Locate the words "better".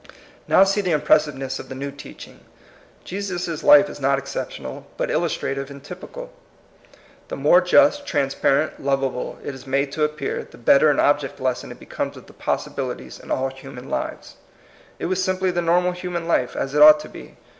10.57-10.89